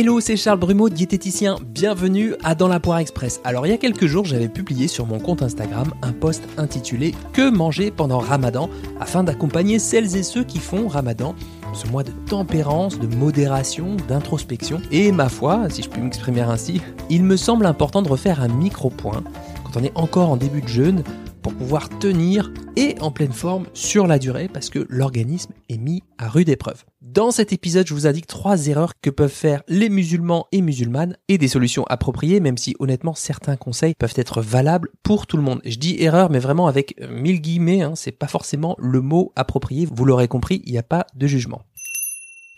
[0.00, 1.56] Hello, c'est Charles Brumeau, diététicien.
[1.62, 3.38] Bienvenue à Dans la Poire Express.
[3.44, 7.14] Alors, il y a quelques jours, j'avais publié sur mon compte Instagram un post intitulé
[7.34, 11.34] Que manger pendant Ramadan afin d'accompagner celles et ceux qui font Ramadan
[11.74, 14.80] ce mois de tempérance, de modération, d'introspection.
[14.90, 18.48] Et ma foi, si je puis m'exprimer ainsi, il me semble important de refaire un
[18.48, 19.22] micro-point
[19.64, 21.04] quand on est encore en début de jeûne
[21.42, 26.02] pour pouvoir tenir et en pleine forme sur la durée parce que l'organisme est mis
[26.18, 26.84] à rude épreuve.
[27.00, 31.16] Dans cet épisode, je vous indique trois erreurs que peuvent faire les musulmans et musulmanes
[31.28, 35.42] et des solutions appropriées, même si honnêtement certains conseils peuvent être valables pour tout le
[35.42, 35.60] monde.
[35.64, 39.88] Je dis erreur, mais vraiment avec mille guillemets, hein, c'est pas forcément le mot approprié.
[39.90, 41.62] Vous l'aurez compris, il n'y a pas de jugement.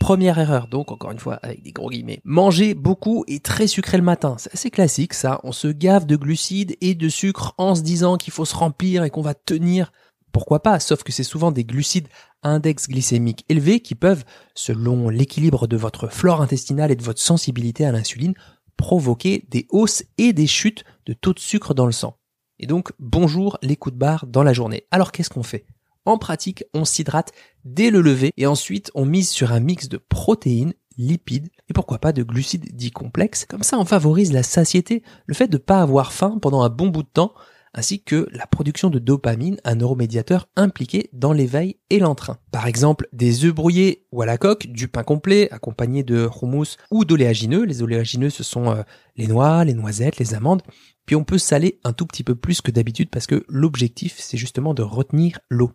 [0.03, 2.19] Première erreur, donc encore une fois avec des gros guillemets.
[2.25, 4.35] Manger beaucoup et très sucré le matin.
[4.37, 5.39] C'est assez classique ça.
[5.45, 9.05] On se gave de glucides et de sucre en se disant qu'il faut se remplir
[9.05, 9.93] et qu'on va tenir.
[10.33, 10.81] Pourquoi pas?
[10.81, 12.09] Sauf que c'est souvent des glucides
[12.41, 17.85] index glycémique élevé qui peuvent, selon l'équilibre de votre flore intestinale et de votre sensibilité
[17.85, 18.33] à l'insuline,
[18.75, 22.17] provoquer des hausses et des chutes de taux de sucre dans le sang.
[22.59, 24.85] Et donc, bonjour les coups de barre dans la journée.
[24.91, 25.65] Alors qu'est-ce qu'on fait?
[26.05, 27.31] En pratique, on s'hydrate
[27.65, 31.99] dès le lever et ensuite on mise sur un mix de protéines, lipides et pourquoi
[31.99, 33.45] pas de glucides dits complexes.
[33.45, 36.69] Comme ça, on favorise la satiété, le fait de ne pas avoir faim pendant un
[36.69, 37.33] bon bout de temps,
[37.73, 42.37] ainsi que la production de dopamine, un neuromédiateur impliqué dans l'éveil et l'entrain.
[42.51, 46.77] Par exemple, des œufs brouillés ou à la coque, du pain complet accompagné de houmous
[46.91, 47.63] ou d'oléagineux.
[47.63, 48.83] Les oléagineux, ce sont euh,
[49.15, 50.61] les noix, les noisettes, les amandes.
[51.05, 54.37] Puis on peut saler un tout petit peu plus que d'habitude parce que l'objectif, c'est
[54.37, 55.71] justement de retenir l'eau.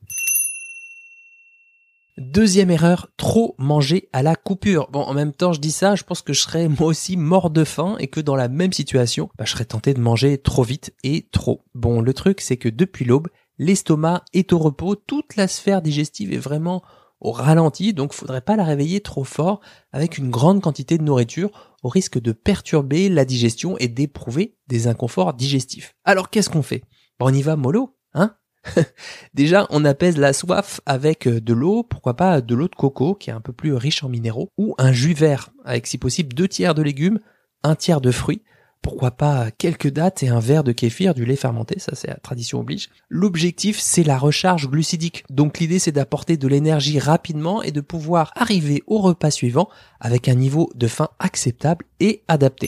[2.19, 4.89] Deuxième erreur, trop manger à la coupure.
[4.91, 7.49] Bon, en même temps, je dis ça, je pense que je serais moi aussi mort
[7.49, 10.65] de faim et que dans la même situation, bah, je serais tenté de manger trop
[10.65, 11.65] vite et trop.
[11.77, 16.33] Bon, le truc, c'est que depuis l'aube, l'estomac est au repos, toute la sphère digestive
[16.33, 16.83] est vraiment
[17.21, 19.61] au ralenti, donc faudrait pas la réveiller trop fort
[19.93, 24.89] avec une grande quantité de nourriture au risque de perturber la digestion et d'éprouver des
[24.89, 25.95] inconforts digestifs.
[26.05, 26.83] Alors qu'est-ce qu'on fait?
[27.21, 28.35] On y va mollo, hein?
[29.35, 33.15] Déjà, on apaise la soif avec euh, de l'eau, pourquoi pas de l'eau de coco
[33.15, 36.35] qui est un peu plus riche en minéraux, ou un jus vert avec si possible
[36.35, 37.19] deux tiers de légumes,
[37.63, 38.43] un tiers de fruits,
[38.83, 42.15] pourquoi pas quelques dates et un verre de kéfir, du lait fermenté, ça c'est la
[42.15, 42.89] tradition oblige.
[43.09, 45.25] L'objectif c'est la recharge glucidique.
[45.31, 49.69] Donc l'idée c'est d'apporter de l'énergie rapidement et de pouvoir arriver au repas suivant
[50.01, 52.68] avec un niveau de faim acceptable et adapté.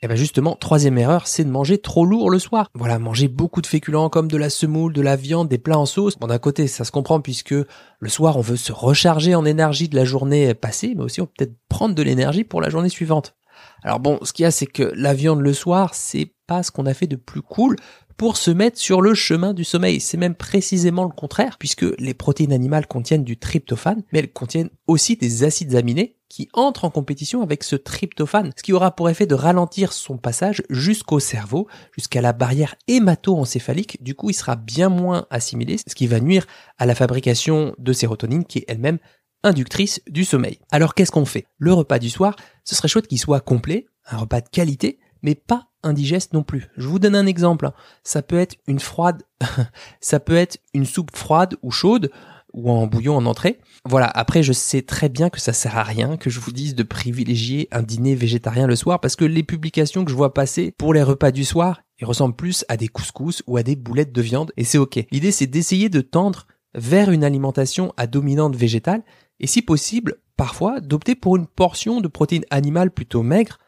[0.00, 2.70] Et bien justement, troisième erreur, c'est de manger trop lourd le soir.
[2.74, 5.86] Voilà, manger beaucoup de féculents comme de la semoule, de la viande, des plats en
[5.86, 6.16] sauce.
[6.16, 9.88] Bon, d'un côté, ça se comprend puisque le soir, on veut se recharger en énergie
[9.88, 12.88] de la journée passée, mais aussi on peut peut-être prendre de l'énergie pour la journée
[12.90, 13.34] suivante.
[13.82, 16.70] Alors bon, ce qu'il y a, c'est que la viande le soir, c'est pas ce
[16.70, 17.74] qu'on a fait de plus cool
[18.18, 20.00] pour se mettre sur le chemin du sommeil.
[20.00, 24.70] C'est même précisément le contraire, puisque les protéines animales contiennent du tryptophane, mais elles contiennent
[24.88, 29.08] aussi des acides aminés qui entrent en compétition avec ce tryptophane, ce qui aura pour
[29.08, 34.02] effet de ralentir son passage jusqu'au cerveau, jusqu'à la barrière hémato-encéphalique.
[34.02, 36.46] Du coup, il sera bien moins assimilé, ce qui va nuire
[36.76, 38.98] à la fabrication de sérotonine qui est elle-même
[39.44, 40.58] inductrice du sommeil.
[40.72, 41.46] Alors qu'est-ce qu'on fait?
[41.56, 42.34] Le repas du soir,
[42.64, 46.68] ce serait chouette qu'il soit complet, un repas de qualité, mais pas indigeste non plus.
[46.76, 47.66] Je vous donne un exemple.
[47.66, 47.74] Hein.
[48.02, 49.22] Ça peut être une froide,
[50.00, 52.10] ça peut être une soupe froide ou chaude
[52.52, 53.60] ou en bouillon en entrée.
[53.84, 56.74] Voilà, après je sais très bien que ça sert à rien que je vous dise
[56.74, 60.72] de privilégier un dîner végétarien le soir parce que les publications que je vois passer
[60.78, 64.12] pour les repas du soir, ils ressemblent plus à des couscous ou à des boulettes
[64.12, 64.98] de viande et c'est OK.
[65.10, 69.02] L'idée c'est d'essayer de tendre vers une alimentation à dominante végétale
[69.40, 73.58] et si possible, parfois d'opter pour une portion de protéines animales plutôt maigres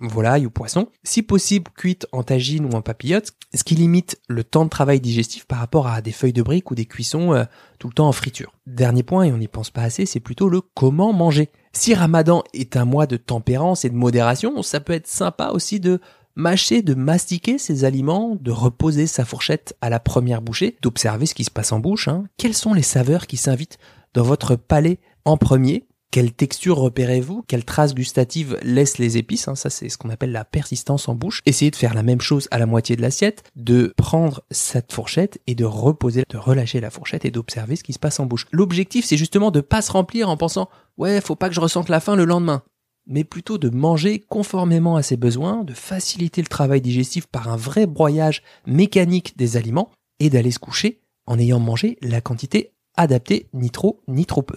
[0.00, 4.44] volaille ou poisson, si possible cuite en tagine ou en papillote, ce qui limite le
[4.44, 7.44] temps de travail digestif par rapport à des feuilles de briques ou des cuissons euh,
[7.78, 8.52] tout le temps en friture.
[8.66, 11.50] Dernier point, et on n'y pense pas assez, c'est plutôt le comment manger.
[11.72, 15.80] Si Ramadan est un mois de tempérance et de modération, ça peut être sympa aussi
[15.80, 16.00] de
[16.34, 21.34] mâcher, de mastiquer ses aliments, de reposer sa fourchette à la première bouchée, d'observer ce
[21.34, 22.08] qui se passe en bouche.
[22.08, 22.24] Hein.
[22.36, 23.78] Quelles sont les saveurs qui s'invitent
[24.14, 25.86] dans votre palais en premier?
[26.10, 27.44] Quelle texture repérez-vous?
[27.46, 29.46] Quelle trace gustative laissent les épices?
[29.46, 31.40] Hein, Ça, c'est ce qu'on appelle la persistance en bouche.
[31.46, 35.40] Essayez de faire la même chose à la moitié de l'assiette, de prendre cette fourchette
[35.46, 38.46] et de reposer, de relâcher la fourchette et d'observer ce qui se passe en bouche.
[38.50, 40.68] L'objectif, c'est justement de pas se remplir en pensant
[40.98, 42.62] ouais, faut pas que je ressente la faim le lendemain
[43.06, 47.56] mais plutôt de manger conformément à ses besoins, de faciliter le travail digestif par un
[47.56, 49.90] vrai broyage mécanique des aliments
[50.20, 54.56] et d'aller se coucher en ayant mangé la quantité adaptée, ni trop ni trop peu.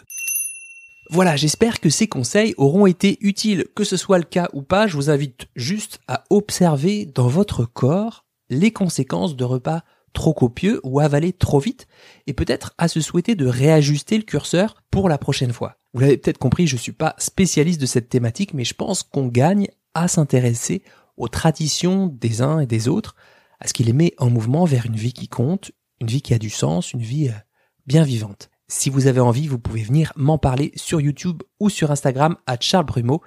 [1.14, 3.68] Voilà, j'espère que ces conseils auront été utiles.
[3.76, 7.66] Que ce soit le cas ou pas, je vous invite juste à observer dans votre
[7.66, 9.84] corps les conséquences de repas
[10.14, 11.86] trop copieux ou avaler trop vite
[12.26, 15.78] et peut-être à se souhaiter de réajuster le curseur pour la prochaine fois.
[15.94, 19.28] Vous l'avez peut-être compris, je suis pas spécialiste de cette thématique, mais je pense qu'on
[19.28, 20.82] gagne à s'intéresser
[21.18, 23.16] aux traditions des uns et des autres,
[23.60, 26.34] à ce qui les met en mouvement vers une vie qui compte, une vie qui
[26.34, 27.38] a du sens, une vie euh,
[27.86, 28.50] bien vivante.
[28.68, 32.58] Si vous avez envie, vous pouvez venir m'en parler sur YouTube ou sur Instagram à
[32.60, 33.22] Charles Brumeau.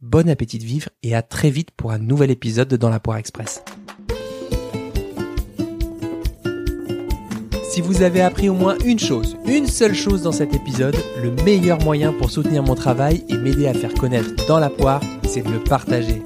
[0.00, 3.00] Bon appétit de vivre et à très vite pour un nouvel épisode de Dans la
[3.00, 3.62] Poire Express.
[7.68, 11.30] Si vous avez appris au moins une chose, une seule chose dans cet épisode, le
[11.44, 15.42] meilleur moyen pour soutenir mon travail et m'aider à faire connaître dans la poire, c'est
[15.42, 16.22] de le partager.